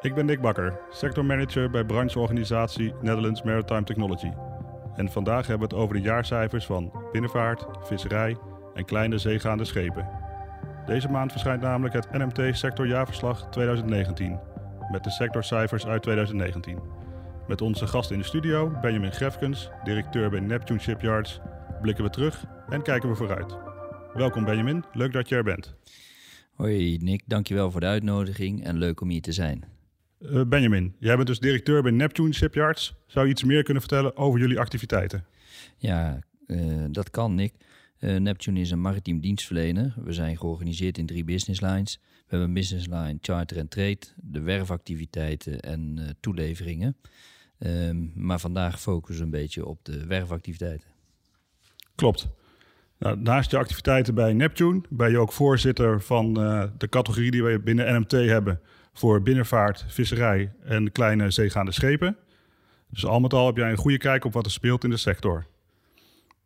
[0.00, 4.30] Ik ben Nick Bakker, sectormanager bij brancheorganisatie Netherlands Maritime Technology.
[4.96, 8.36] En vandaag hebben we het over de jaarcijfers van binnenvaart, visserij
[8.74, 10.08] en kleine zeegaande schepen.
[10.86, 14.38] Deze maand verschijnt namelijk het NMT Sectorjaarverslag 2019
[14.90, 16.78] met de sectorcijfers uit 2019.
[17.46, 21.40] Met onze gast in de studio, Benjamin Grefkens, directeur bij Neptune Shipyards,
[21.80, 23.56] blikken we terug en kijken we vooruit.
[24.14, 25.74] Welkom Benjamin, leuk dat je er bent.
[26.54, 29.75] Hoi Nick, dankjewel voor de uitnodiging en leuk om hier te zijn.
[30.20, 32.94] Uh, Benjamin, jij bent dus directeur bij Neptune Shipyards.
[33.06, 35.24] Zou je iets meer kunnen vertellen over jullie activiteiten?
[35.76, 37.54] Ja, uh, dat kan Nick.
[38.00, 39.94] Uh, Neptune is een maritiem dienstverlener.
[39.96, 42.00] We zijn georganiseerd in drie business lines.
[42.02, 46.96] We hebben een business line charter en trade, de werfactiviteiten en toeleveringen.
[47.58, 50.88] Um, maar vandaag focussen we een beetje op de werfactiviteiten.
[51.94, 52.28] Klopt.
[52.98, 56.34] Nou, naast je activiteiten bij Neptune ben je ook voorzitter van
[56.78, 58.60] de categorie die we binnen NMT hebben
[58.98, 62.16] voor binnenvaart, visserij en kleine zeegaande schepen.
[62.90, 64.96] Dus al met al heb jij een goede kijk op wat er speelt in de
[64.96, 65.46] sector.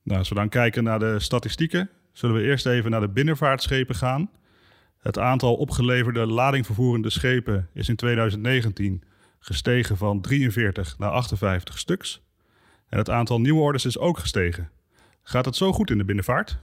[0.02, 3.94] Nou, als we dan kijken naar de statistieken, zullen we eerst even naar de binnenvaartschepen
[3.94, 4.30] gaan.
[4.98, 9.02] Het aantal opgeleverde ladingvervoerende schepen is in 2019
[9.38, 12.22] gestegen van 43 naar 58 stuks.
[12.88, 14.70] En het aantal nieuwe orders is ook gestegen.
[15.22, 16.58] Gaat het zo goed in de binnenvaart?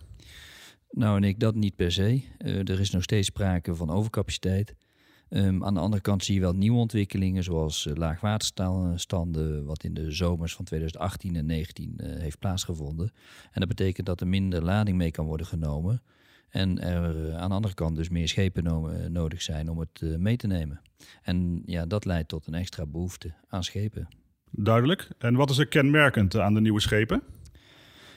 [0.91, 2.21] Nou, en ik dat niet per se.
[2.39, 4.75] Uh, er is nog steeds sprake van overcapaciteit.
[5.29, 9.93] Um, aan de andere kant zie je wel nieuwe ontwikkelingen, zoals uh, laagwaterstanden, wat in
[9.93, 13.11] de zomers van 2018 en 2019 uh, heeft plaatsgevonden.
[13.51, 16.01] En dat betekent dat er minder lading mee kan worden genomen.
[16.49, 20.37] En er aan de andere kant dus meer schepen no nodig zijn om het mee
[20.37, 20.81] te nemen.
[21.21, 24.07] En ja, dat leidt tot een extra behoefte aan schepen.
[24.51, 25.09] Duidelijk.
[25.17, 27.21] En wat is er kenmerkend aan de nieuwe schepen?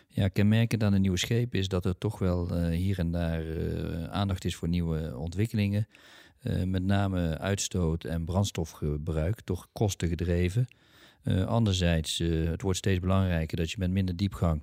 [0.09, 3.45] Ja, kenmerkend aan de nieuwe schepen is dat er toch wel uh, hier en daar
[3.45, 5.87] uh, aandacht is voor nieuwe ontwikkelingen.
[6.43, 10.67] Uh, met name uitstoot en brandstofgebruik, toch kostengedreven.
[11.47, 14.63] anderzijds, het wordt steeds belangrijker dat je met minder diepgang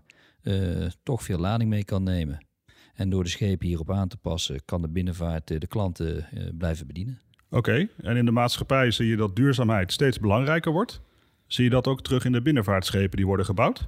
[1.03, 2.45] toch veel lading mee kan nemen.
[2.93, 6.27] En door de schepen hierop aan te passen, kan de binnenvaart de klanten
[6.57, 7.19] blijven bedienen.
[7.49, 7.89] Oké, okay.
[7.97, 11.01] en in de maatschappij zie je dat duurzaamheid steeds belangrijker wordt.
[11.47, 13.87] Zie je dat ook terug in de binnenvaartschepen die worden gebouwd?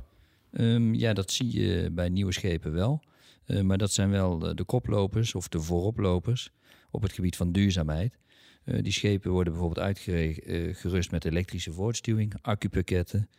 [0.52, 3.04] Um, ja, dat zie je bij nieuwe schepen wel.
[3.50, 6.52] Uh, maar dat zijn wel de, de, koplopers of de vooroplopers
[6.92, 8.18] op het gebied van duurzaamheid.
[8.66, 13.30] Uh, die schepen worden bijvoorbeeld uitgerust uh, met elektrische voortstuwing, accupakketten.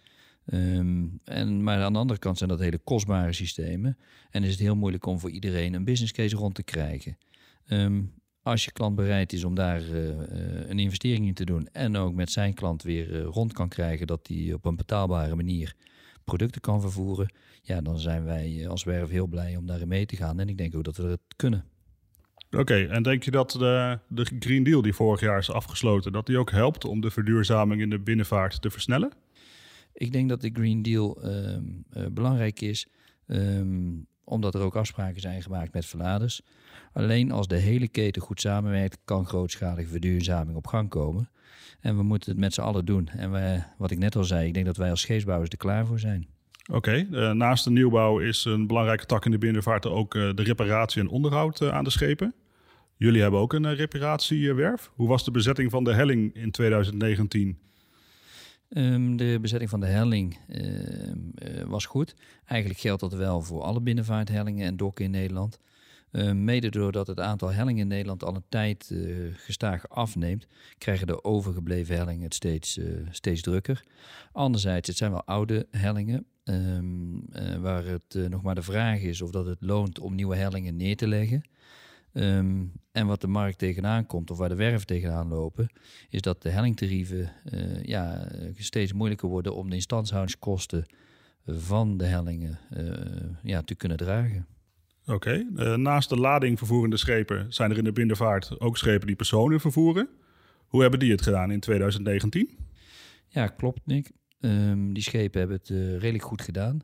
[0.46, 3.98] Um, en, maar aan de andere kant zijn dat hele kostbare systemen.
[4.30, 7.18] En is het heel moeilijk om voor iedereen een business case rond te krijgen.
[7.68, 8.12] Um,
[8.42, 9.82] als je klant bereid is om daar
[10.68, 14.26] een investering in te doen en ook met zijn klant weer rond kan krijgen dat
[14.26, 15.74] hij op een betaalbare manier
[16.24, 17.32] producten kan vervoeren,
[17.62, 20.40] ja, dan zijn wij als werf heel blij om daarin mee te gaan.
[20.40, 21.64] En ik denk ook dat we het kunnen.
[22.46, 26.12] Oké, okay, en denk je dat de, de Green Deal die vorig jaar is afgesloten,
[26.12, 29.12] dat die ook helpt om de verduurzaming in de binnenvaart te versnellen?
[29.92, 32.86] Ik denk dat de Green Deal um, uh, belangrijk is,
[33.26, 36.42] um, omdat er ook afspraken zijn gemaakt met verladers.
[36.92, 41.30] Alleen als de hele keten goed samenwerkt, kan grootschalige verduurzaming op gang komen.
[41.80, 43.08] En we moeten het met z'n allen doen.
[43.08, 45.98] En wat ik net al zei, ik denk dat wij als scheepsbouwers er klaar voor
[45.98, 46.28] zijn.
[46.72, 50.42] Oké, uh, naast de nieuwbouw is een belangrijke tak in de binnenvaart ook uh, de
[50.42, 52.34] reparatie en onderhoud uh, aan de schepen.
[52.96, 54.90] Jullie hebben ook een reparatiewerf.
[54.94, 57.58] Hoe was de bezetting van de helling in 2019?
[58.76, 60.38] Um, de bezetting van de helling
[61.66, 62.14] was goed.
[62.44, 65.58] Eigenlijk geldt dat wel voor alle binnenvaarthellingen en dokken in Nederland.
[66.12, 70.46] Uh, mede doordat het aantal hellingen in Nederland al een tijd uh, gestaag afneemt,
[70.78, 73.84] krijgen de overgebleven hellingen het steeds, uh, steeds drukker.
[74.32, 76.26] Anderzijds, het zijn wel oude hellingen,
[77.60, 80.96] waar het nog maar de vraag is of dat het loont om nieuwe hellingen neer
[80.96, 81.42] te leggen.
[82.12, 85.68] Um, en wat de markt tegenaan komt, of waar de werven tegenaan lopen,
[86.08, 87.32] is dat de hellingtarieven
[87.82, 90.86] ja, steeds moeilijker worden om de instandhoudingskosten
[91.46, 92.58] van de hellingen
[93.42, 94.46] ja, te kunnen dragen.
[95.14, 95.44] Oké.
[95.54, 95.66] Okay.
[95.66, 99.60] Uh, naast de lading vervoerende schepen zijn er in de binnenvaart ook schepen die personen
[99.60, 100.08] vervoeren.
[100.66, 102.58] Hoe hebben die het gedaan in 2019?
[103.28, 104.10] Ja, klopt, Nick.
[104.40, 105.68] Um, die schepen hebben het
[106.00, 106.80] redelijk goed gedaan.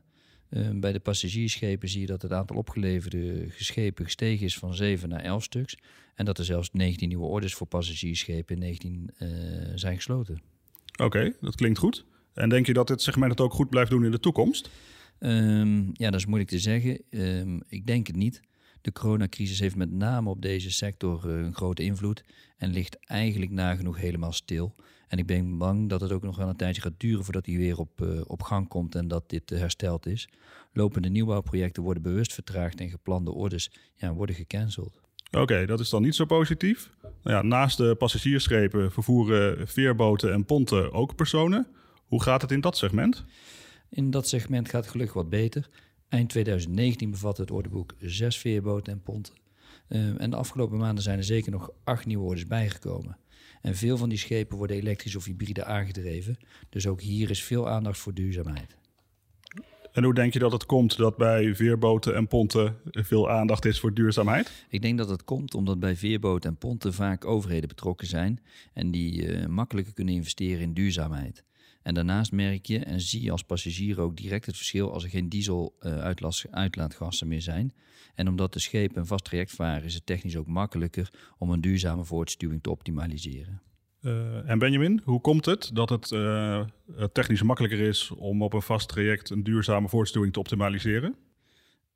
[0.49, 5.09] Um, bij de passagiersschepen zie je dat het aantal opgeleverde schepen gestegen is van 7
[5.09, 5.77] naar 11 stuks.
[6.15, 9.29] En dat er zelfs 19 nieuwe orders voor passagiersschepen in 19 uh,
[9.75, 10.41] zijn gesloten.
[10.91, 12.05] Oké, okay, dat klinkt goed.
[12.33, 14.69] En denk je dat dit segment het ook goed blijft doen in de toekomst?
[15.19, 17.01] Um, ja, dat is moeilijk te zeggen.
[17.09, 18.41] Um, ik denk het niet.
[18.81, 22.23] De coronacrisis heeft met name op deze sector uh, een grote invloed
[22.57, 24.75] en ligt eigenlijk nagenoeg helemaal stil.
[25.07, 27.57] En ik ben bang dat het ook nog wel een tijdje gaat duren voordat hij
[27.57, 30.29] weer op, uh, op gang komt en dat dit uh, hersteld is.
[30.73, 35.01] Lopende nieuwbouwprojecten worden bewust vertraagd en geplande orders ja, worden gecanceld.
[35.31, 36.89] Oké, dat is dan niet zo positief.
[37.01, 41.67] Nou ja, naast de passagiersschepen vervoeren veerboten en ponten ook personen.
[42.05, 43.25] Hoe gaat het in dat segment?
[43.89, 45.69] In dat segment gaat het gelukkig wat beter.
[46.09, 49.33] Eind 2019 bevat het orderboek zes veerboten en ponten.
[49.89, 53.17] Uh, en de afgelopen maanden zijn er zeker nog acht nieuwe orders bijgekomen.
[53.61, 56.37] En veel van die schepen worden elektrisch of hybride aangedreven.
[56.69, 58.77] Dus ook hier is veel aandacht voor duurzaamheid.
[59.97, 63.79] En hoe denk je dat het komt dat bij veerboten en ponten veel aandacht is
[63.79, 64.65] voor duurzaamheid?
[64.69, 68.39] Ik denk dat het komt omdat bij veerboten en ponten vaak overheden betrokken zijn
[68.73, 71.43] en die uh, makkelijker kunnen investeren in duurzaamheid.
[71.87, 75.09] En daarnaast merk je en zie je als passagier ook direct het verschil als er
[75.09, 77.73] geen diesel-uitlaatgassen eh, meer zijn.
[78.15, 81.61] En omdat de schepen een vast traject varen, is het technisch ook makkelijker om een
[81.61, 83.61] duurzame voortstuwing te optimaliseren.
[84.01, 86.63] Uh, en Benjamin, hoe komt het dat het uh,
[87.13, 91.15] technisch makkelijker is om op een vast traject een duurzame voortstuwing te optimaliseren?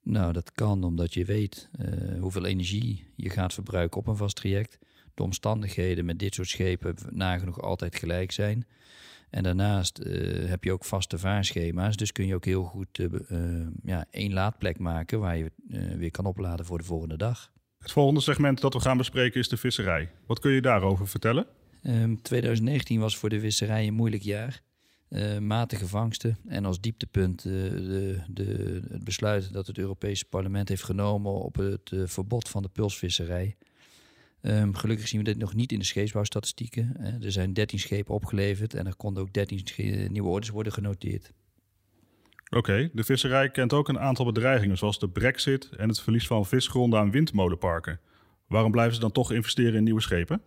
[0.03, 1.69] Nou, dat kan omdat je weet
[2.19, 4.79] hoeveel energie je gaat verbruiken op een vast traject.
[5.13, 8.65] De omstandigheden met dit soort schepen nagenoeg altijd gelijk zijn.
[9.31, 11.95] En daarnaast uh, heb je ook vaste vaarschema's.
[11.95, 15.51] Dus kun je ook heel goed uh, uh, ja, één laadplek maken waar je
[15.97, 17.51] weer kan opladen voor de volgende dag.
[17.79, 20.11] Het volgende segment dat we gaan bespreken is de visserij.
[20.25, 21.45] Wat kun je daarover vertellen?
[21.83, 24.61] Um, ehm, 2019 was voor de visserij een moeilijk jaar.
[25.39, 31.31] matige vangsten en als dieptepunt de, de, het besluit dat het Europese parlement heeft genomen
[31.31, 33.55] op het verbod van de pulsvisserij.
[34.41, 36.95] Um, gelukkig zien we dit nog niet in de scheepsbouwstatistieken.
[36.99, 41.33] Uh, er zijn 13 schepen opgeleverd en er konden ook 13 nieuwe orders worden genoteerd.
[42.49, 46.45] Oké, de visserij kent ook een aantal bedreigingen, zoals de brexit en het verlies van
[46.45, 47.99] visgronden aan windmolenparken.
[48.47, 50.41] Waarom blijven ze dan toch investeren in nieuwe schepen?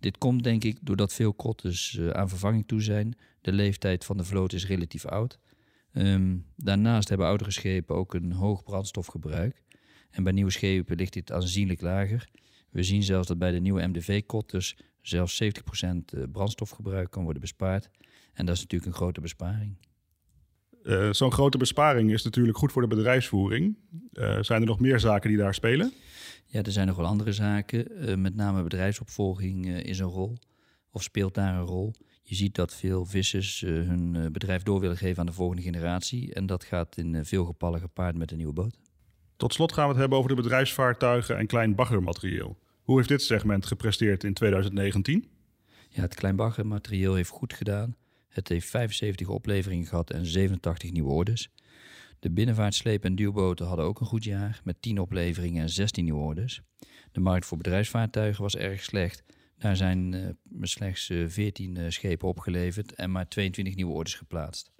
[0.00, 3.16] Dit komt denk ik doordat veel kotters uh, aan vervanging toe zijn.
[3.40, 5.38] De leeftijd van de vloot is relatief oud.
[5.92, 9.62] Um, daarnaast hebben oudere schepen ook een hoog brandstofgebruik.
[10.10, 12.28] En bij nieuwe schepen ligt dit aanzienlijk lager.
[12.70, 17.90] We zien zelfs dat bij de nieuwe MDV-kotters zelfs 70% eh, brandstofgebruik kan worden bespaard.
[18.32, 19.76] En dat is natuurlijk een grote besparing.
[20.82, 23.76] Uh, Zo'n grote besparing is natuurlijk goed voor de bedrijfsvoering.
[24.12, 25.92] Uh, zijn er nog meer zaken die daar spelen?
[26.46, 28.08] Ja, er zijn nog wel andere zaken.
[28.08, 30.38] Uh, met name bedrijfsopvolging is een rol
[30.90, 31.94] of speelt daar een rol.
[32.22, 36.34] Je ziet dat veel vissers hun bedrijf door willen geven aan de volgende generatie.
[36.34, 38.76] En dat gaat in veel gevallen gepaard met een nieuwe boot.
[39.38, 42.58] Tot slot gaan we het hebben over de bedrijfsvaartuigen en klein baggermaterieel.
[42.82, 45.28] Hoe heeft dit segment gepresteerd in 2019?
[45.88, 47.96] Ja, het klein baggermaterieel heeft goed gedaan.
[48.28, 51.50] Het heeft 75 opleveringen gehad en 87 nieuwe orders.
[52.18, 56.20] De binnenvaartsleep- en duwboten hadden ook een goed jaar met 10 opleveringen en 16 nieuwe
[56.20, 56.62] orders.
[57.12, 59.24] De markt voor bedrijfsvaartuigen was erg slecht.
[59.58, 60.28] Daar zijn uh,
[60.60, 64.70] slechts uh, 14 uh, schepen opgeleverd en maar 22 nieuwe orders geplaatst.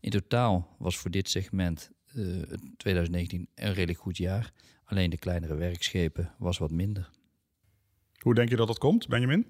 [0.00, 1.90] In totaal was voor dit segment
[2.76, 4.52] 2019 eh, een redelijk goed jaar.
[4.84, 7.10] Alleen de kleinere werkschepen was wat minder.
[8.18, 9.46] Hoe denk je dat dat komt, Benjamin?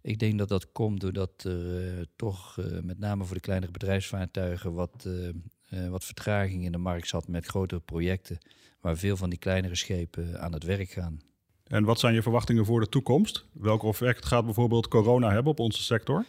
[0.00, 3.72] Ik denk dat dat komt doordat er uh, toch uh, met name voor de kleinere
[3.72, 8.38] bedrijfsvaartuigen wat, uh, wat vertraging in de markt zat met grotere projecten,
[8.80, 11.20] waar veel van die kleinere schepen aan het werk gaan.
[11.66, 13.46] En wat zijn je verwachtingen voor de toekomst?
[13.52, 16.24] Welk effect gaat bijvoorbeeld corona hebben op onze sector?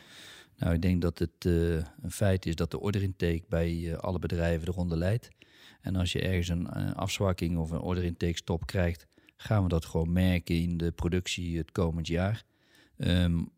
[0.57, 4.19] Nou, ik denk dat het uh, een feit is dat de orderintake bij uh, alle
[4.19, 5.29] bedrijven eronder leidt.
[5.81, 10.11] En als je ergens een, afzwakking of een orderintake stop krijgt, gaan we dat gewoon
[10.11, 12.43] merken in de productie het komend jaar.
[12.97, 13.49] Um,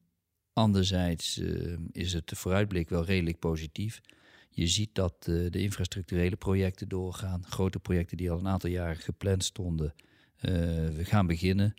[0.53, 4.01] anderzijds uh, is het vooruitblik wel redelijk positief.
[4.49, 7.45] Je ziet dat de infrastructurele projecten doorgaan.
[7.45, 9.93] Grote projecten die al een aantal jaren gepland stonden,
[10.41, 11.73] we gaan beginnen.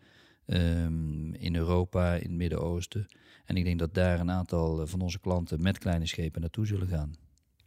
[0.53, 3.07] Um, in Europa, in het Midden-Oosten.
[3.45, 6.67] En ik denk dat daar een aantal eh, van onze klanten met kleine schepen naartoe
[6.67, 7.15] zullen gaan.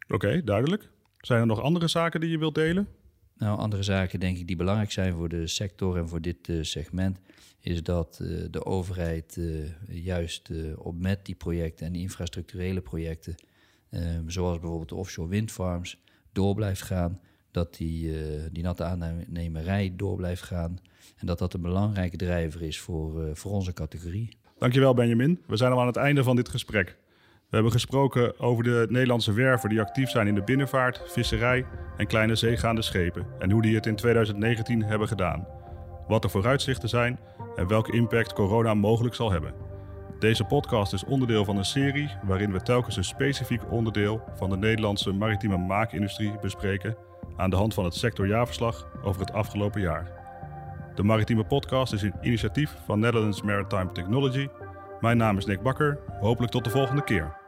[0.07, 0.89] Oké, duidelijk.
[1.17, 2.87] Zijn er nog andere zaken die je wilt delen?
[3.37, 6.63] Nou, andere zaken denk ik die belangrijk zijn voor de sector en voor dit uh,
[6.63, 7.19] segment,
[7.59, 13.35] is dat uh, de overheid uh, juist op met die projecten en die infrastructurele projecten,
[13.89, 15.97] ehm, zoals bijvoorbeeld de offshore windfarms,
[16.31, 17.19] door blijft gaan.
[17.53, 18.13] Dat die,
[18.51, 20.79] die natte aannemerij door blijft gaan.
[21.17, 24.37] En dat dat een belangrijke drijver is voor, voor onze categorie.
[24.57, 25.41] Dankjewel Benjamin.
[25.47, 26.97] We zijn al aan het einde van dit gesprek.
[27.53, 31.65] We hebben gesproken over de Nederlandse werven die actief zijn in de binnenvaart, visserij
[31.97, 35.47] en kleine zeegaande schepen en hoe die het in 2019 hebben gedaan.
[36.07, 37.19] Wat de vooruitzichten zijn
[37.55, 39.53] en welke impact corona mogelijk zal hebben.
[40.19, 44.57] Deze podcast is onderdeel van een serie waarin we telkens een specifiek onderdeel van de
[44.57, 46.95] Nederlandse maritieme maakindustrie bespreken
[47.37, 50.11] aan de hand van het sectorjaarverslag over het afgelopen jaar.
[50.95, 54.47] De Maritieme Podcast is een initiatief van Netherlands Maritime Technology.
[54.99, 55.99] Mijn naam is Nick Bakker.
[56.19, 57.42] Hopelijk tot de volgende keer.